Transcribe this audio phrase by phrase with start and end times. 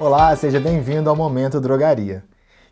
[0.00, 2.22] Olá, seja bem-vindo ao Momento Drogaria.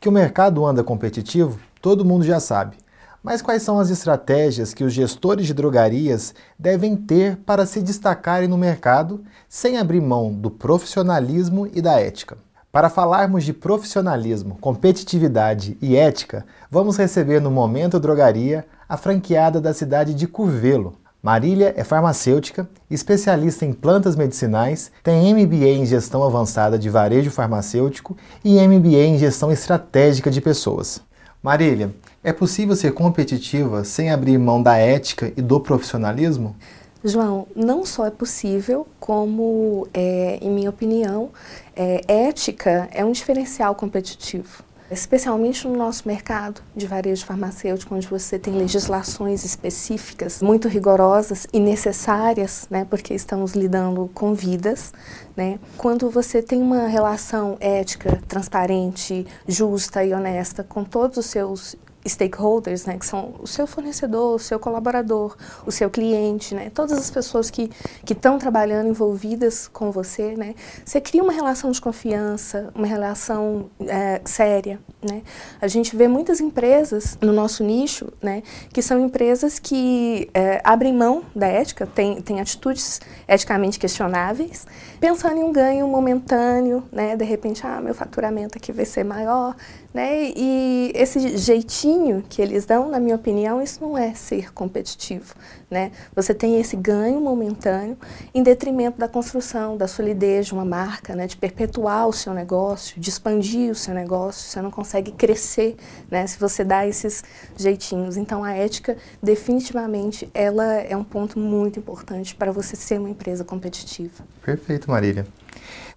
[0.00, 2.76] Que o mercado anda competitivo, todo mundo já sabe.
[3.22, 8.48] Mas quais são as estratégias que os gestores de drogarias devem ter para se destacarem
[8.48, 12.36] no mercado sem abrir mão do profissionalismo e da ética?
[12.72, 19.72] Para falarmos de profissionalismo, competitividade e ética, vamos receber no Momento Drogaria a franqueada da
[19.72, 26.76] cidade de Curvelo, Marília é farmacêutica, especialista em plantas medicinais, tem MBA em gestão avançada
[26.76, 31.00] de varejo farmacêutico e MBA em gestão estratégica de pessoas.
[31.40, 36.56] Marília, é possível ser competitiva sem abrir mão da ética e do profissionalismo?
[37.04, 41.30] João, não só é possível, como, é, em minha opinião,
[41.76, 48.38] é, ética é um diferencial competitivo especialmente no nosso mercado de varejo farmacêutico, onde você
[48.38, 54.92] tem legislações específicas muito rigorosas e necessárias, né, porque estamos lidando com vidas,
[55.36, 55.58] né?
[55.76, 62.84] Quando você tem uma relação ética, transparente, justa e honesta com todos os seus stakeholders,
[62.86, 65.36] né, que são o seu fornecedor, o seu colaborador,
[65.66, 67.70] o seu cliente, né, todas as pessoas que
[68.08, 70.54] estão trabalhando envolvidas com você, né,
[70.84, 75.22] você cria uma relação de confiança, uma relação é, séria, né.
[75.60, 78.42] A gente vê muitas empresas no nosso nicho, né,
[78.72, 84.66] que são empresas que é, abrem mão da ética, têm tem atitudes eticamente questionáveis,
[85.00, 89.54] pensando em um ganho momentâneo, né, de repente, ah, meu faturamento aqui vai ser maior,
[89.92, 90.32] né?
[90.34, 91.91] E esse jeitinho
[92.28, 95.34] que eles dão, na minha opinião, isso não é ser competitivo.
[95.70, 95.92] Né?
[96.14, 97.96] Você tem esse ganho momentâneo
[98.34, 101.26] em detrimento da construção, da solidez de uma marca, né?
[101.26, 104.48] de perpetuar o seu negócio, de expandir o seu negócio.
[104.48, 105.76] Você não consegue crescer
[106.10, 106.26] né?
[106.26, 107.24] se você dá esses
[107.56, 108.16] jeitinhos.
[108.16, 113.44] Então, a ética, definitivamente, ela é um ponto muito importante para você ser uma empresa
[113.44, 114.24] competitiva.
[114.42, 115.26] Perfeito, Marília.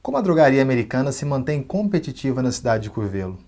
[0.05, 3.39] Como a drogaria americana se mantém competitiva na cidade de Curvelo?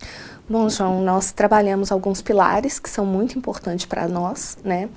[0.50, 4.88] Bom, João, nós trabalhamos alguns pilares que são muito importantes para nós, né?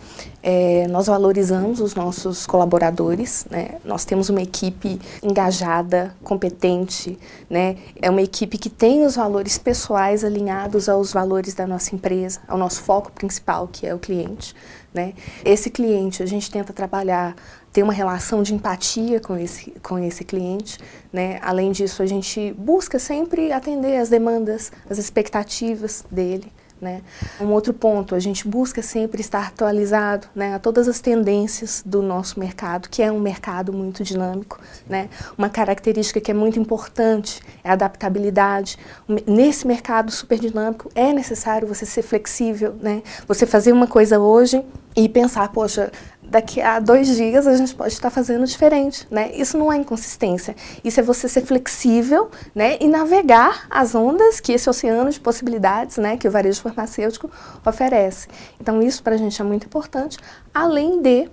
[0.40, 3.80] É, nós valorizamos os nossos colaboradores, né?
[3.84, 7.18] Nós temos uma equipe engajada, competente,
[7.50, 7.76] né?
[8.00, 12.56] É uma equipe que tem os valores pessoais alinhados aos valores da nossa empresa, ao
[12.56, 14.54] nosso foco principal, que é o cliente,
[14.92, 15.14] né?
[15.44, 17.36] Esse cliente, a gente tenta trabalhar
[17.72, 20.78] ter uma relação de empatia com esse, com esse cliente.
[21.12, 21.38] Né?
[21.42, 26.52] Além disso, a gente busca sempre atender as demandas, as expectativas dele.
[26.80, 27.02] Né?
[27.38, 32.00] Um outro ponto, a gente busca sempre estar atualizado né, a todas as tendências do
[32.00, 34.58] nosso mercado, que é um mercado muito dinâmico.
[34.88, 35.10] Né?
[35.36, 38.78] Uma característica que é muito importante é a adaptabilidade.
[39.26, 43.02] Nesse mercado super dinâmico, é necessário você ser flexível, né?
[43.28, 44.64] você fazer uma coisa hoje
[44.96, 45.90] e pensar, poxa,
[46.22, 49.32] daqui a dois dias a gente pode estar fazendo diferente, né?
[49.34, 50.54] Isso não é inconsistência.
[50.84, 52.76] Isso é você ser flexível, né?
[52.80, 56.16] E navegar as ondas que esse oceano de possibilidades, né?
[56.16, 57.30] Que o varejo farmacêutico
[57.64, 58.28] oferece.
[58.60, 60.18] Então isso para a gente é muito importante,
[60.54, 61.28] além de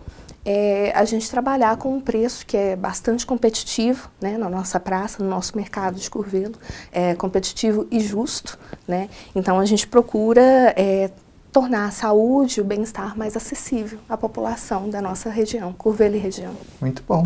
[0.49, 5.21] é, a gente trabalhar com um preço que é bastante competitivo né, na nossa praça,
[5.21, 6.55] no nosso mercado de Curvelo,
[6.89, 8.57] é, competitivo e justo.
[8.87, 9.09] Né?
[9.35, 11.11] Então a gente procura é,
[11.57, 16.19] tornar a saúde e o bem-estar mais acessível à população da nossa região, Curvelo e
[16.19, 16.53] região.
[16.79, 17.25] Muito bom.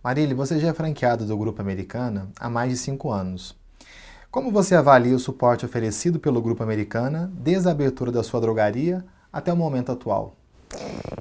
[0.00, 3.56] Marília, você já é franqueado do Grupo Americana há mais de cinco anos.
[4.30, 9.04] Como você avalia o suporte oferecido pelo Grupo Americana desde a abertura da sua drogaria
[9.32, 10.36] até o momento atual?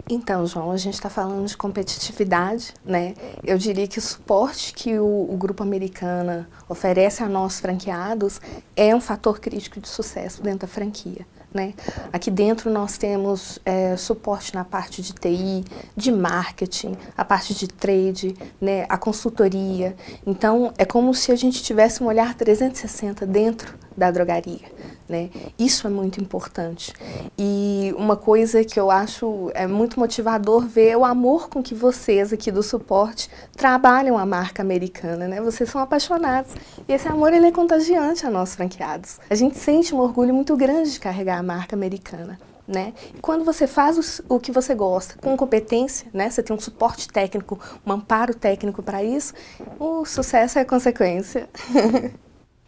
[0.08, 3.16] Então, João, a gente está falando de competitividade, né?
[3.44, 8.40] Eu diria que o suporte que o, o, Grupo Americana oferece a nós franqueados
[8.76, 11.26] é um fator crítico de sucesso dentro da franquia.
[11.56, 11.74] Né?
[12.12, 15.64] Aqui dentro nós temos é, suporte na parte de TI,
[15.96, 19.96] de marketing, a parte de trade, né, a consultoria.
[20.28, 24.68] Então, é como se a gente tivesse um olhar 360 dentro da drogaria.
[25.08, 25.30] Né?
[25.58, 26.94] Isso é muito importante.
[27.38, 31.76] E uma coisa que eu acho é muito motivador ver é o amor com que
[31.76, 35.28] vocês aqui do suporte trabalham a marca americana.
[35.28, 35.42] Né?
[35.42, 36.54] Vocês são apaixonados.
[36.88, 39.20] E esse amor ele é contagiante a nós franqueados.
[39.30, 42.40] A gente sente um orgulho muito grande de carregar a marca americana.
[42.68, 42.94] Né?
[43.22, 46.32] Quando você faz o, o, que você gosta, com competência, né?
[46.32, 49.36] você tem um suporte técnico, um amparo técnico para isso,
[49.80, 51.48] o sucesso é consequência.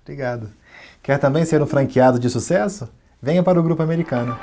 [0.06, 0.52] Obrigado.
[1.08, 2.90] Quer também ser um franqueado de sucesso?
[3.22, 4.38] Venha para o Grupo Americano.